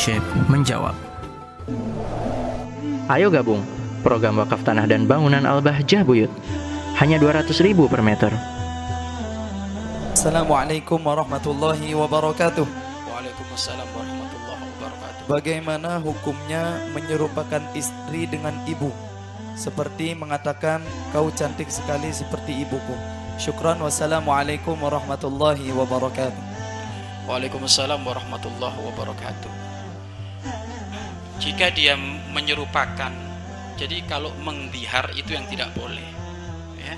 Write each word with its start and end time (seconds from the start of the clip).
Syekh 0.00 0.24
menjawab. 0.48 0.96
Ayo 3.12 3.28
gabung 3.28 3.60
program 4.00 4.40
wakaf 4.40 4.64
tanah 4.64 4.88
dan 4.88 5.04
bangunan 5.04 5.44
Al-Bahjah 5.44 6.08
Buyut. 6.08 6.32
Hanya 6.96 7.20
200 7.20 7.52
ribu 7.60 7.84
per 7.84 8.00
meter. 8.00 8.32
Assalamualaikum 10.16 11.04
warahmatullahi 11.04 11.92
wabarakatuh. 11.92 12.64
Waalaikumsalam 13.12 13.88
warahmatullahi 13.92 14.64
wabarakatuh. 14.72 15.22
Bagaimana 15.28 16.00
hukumnya 16.00 16.80
menyerupakan 16.96 17.60
istri 17.76 18.24
dengan 18.24 18.56
ibu? 18.64 18.88
Seperti 19.52 20.16
mengatakan 20.16 20.80
kau 21.12 21.28
cantik 21.28 21.68
sekali 21.68 22.08
seperti 22.08 22.64
ibuku. 22.64 22.96
Syukran 23.36 23.76
wassalamualaikum 23.84 24.80
warahmatullahi 24.80 25.68
wabarakatuh. 25.76 26.40
Waalaikumsalam 27.28 28.00
warahmatullahi 28.00 28.80
wabarakatuh. 28.80 29.69
Jika 31.40 31.72
dia 31.72 31.96
menyerupakan, 32.32 33.12
jadi 33.80 33.96
kalau 34.04 34.32
mendihar 34.44 35.08
itu 35.16 35.32
yang 35.32 35.48
tidak 35.48 35.72
boleh. 35.72 36.04
Ya. 36.76 36.94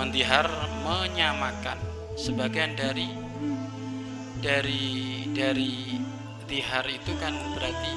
Mendihar 0.00 0.48
menyamakan 0.80 1.76
sebagian 2.16 2.72
dari 2.78 3.10
dari 4.44 5.24
dari 5.32 5.98
dihar 6.44 6.84
itu 6.86 7.12
kan 7.18 7.32
berarti 7.56 7.92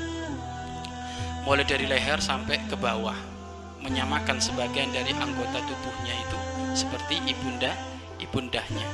mulai 1.43 1.63
dari 1.67 1.85
leher 1.87 2.19
sampai 2.19 2.59
ke 2.65 2.75
bawah 2.79 3.15
menyamakan 3.83 4.39
sebagian 4.41 4.89
dari 4.91 5.11
anggota 5.15 5.59
tubuhnya 5.63 6.15
itu 6.15 6.39
seperti 6.75 7.23
ibunda 7.23 7.71
ibundahnya 8.19 8.87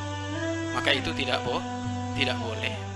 maka 0.75 0.91
itu 0.93 1.13
tidak 1.17 1.39
boh 1.45 1.61
tidak 2.17 2.37
boleh 2.41 2.92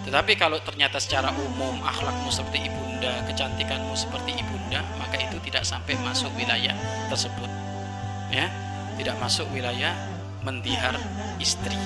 tetapi 0.00 0.32
kalau 0.40 0.56
ternyata 0.64 0.96
secara 0.96 1.28
umum 1.36 1.76
akhlakmu 1.84 2.32
seperti 2.32 2.72
ibunda 2.72 3.20
kecantikanmu 3.28 3.92
seperti 3.92 4.32
ibunda 4.32 4.80
maka 4.96 5.20
itu 5.20 5.36
tidak 5.44 5.64
sampai 5.68 5.98
masuk 6.00 6.32
wilayah 6.40 6.72
tersebut. 7.12 7.50
Ya 8.32 8.48
tidak 8.96 9.20
masuk 9.20 9.44
wilayah 9.52 9.92
mendihar 10.40 10.96
istri. 11.36 11.76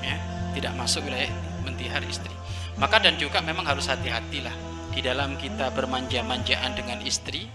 Ya 0.00 0.16
tidak 0.56 0.72
masuk 0.80 1.04
wilayah 1.04 1.28
mendihar 1.68 2.00
istri. 2.08 2.32
Maka 2.80 3.02
dan 3.02 3.20
juga 3.20 3.44
memang 3.44 3.66
harus 3.68 3.90
hati-hatilah. 3.90 4.54
Di 4.88 5.04
dalam 5.04 5.38
kita 5.38 5.70
bermanja-manjaan 5.76 6.74
dengan 6.74 6.98
istri 7.04 7.46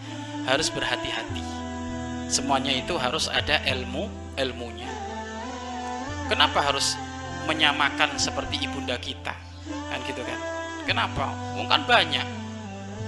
harus 0.48 0.70
berhati-hati. 0.70 1.44
Semuanya 2.30 2.72
itu 2.72 2.96
harus 2.96 3.28
ada 3.28 3.60
ilmu 3.68 4.08
ilmunya. 4.40 4.88
Kenapa 6.32 6.64
harus 6.64 6.96
menyamakan 7.52 8.16
seperti 8.16 8.64
ibunda 8.64 8.96
kita 8.96 9.53
kan 9.68 10.00
gitu 10.06 10.22
kan? 10.24 10.40
Kenapa? 10.84 11.32
Mungkin 11.56 11.84
banyak. 11.88 12.28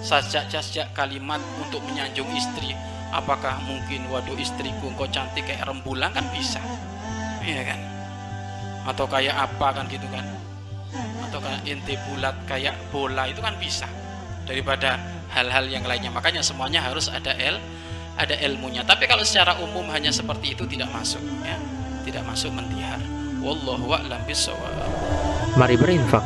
Sajak-sajak 0.05 0.93
kalimat 0.95 1.41
untuk 1.59 1.81
menyanjung 1.87 2.29
istri. 2.35 2.77
Apakah 3.11 3.59
mungkin 3.63 4.05
waduh 4.11 4.35
istriku 4.35 4.91
engkau 4.91 5.07
cantik 5.09 5.47
kayak 5.47 5.65
rembulan? 5.65 6.11
Kan 6.11 6.27
bisa. 6.31 6.61
Iya 7.41 7.63
kan? 7.63 7.79
Atau 8.85 9.09
kayak 9.09 9.35
apa? 9.35 9.81
Kan 9.81 9.85
gitu 9.89 10.05
kan? 10.11 10.25
Atau 11.25 11.39
kayak 11.41 11.61
inti 11.65 11.95
bulat 12.11 12.35
kayak 12.45 12.75
bola? 12.93 13.27
Itu 13.27 13.41
kan 13.43 13.57
bisa. 13.57 13.87
Daripada 14.45 14.99
hal-hal 15.33 15.65
yang 15.67 15.83
lainnya. 15.83 16.13
Makanya 16.13 16.45
semuanya 16.45 16.85
harus 16.85 17.09
ada 17.09 17.33
el 17.35 17.57
ada 18.15 18.35
ilmunya. 18.39 18.85
Tapi 18.87 19.09
kalau 19.09 19.25
secara 19.25 19.59
umum 19.59 19.83
hanya 19.91 20.13
seperti 20.13 20.55
itu 20.55 20.63
tidak 20.69 20.87
masuk 20.93 21.19
ya. 21.43 21.57
Tidak 22.05 22.21
masuk 22.21 22.53
mentihar 22.53 23.01
wallahu 23.45 23.93
a'lam 23.93 24.17
bishawab 24.25 24.73
Mari 25.53 25.77
berinfak 25.77 26.25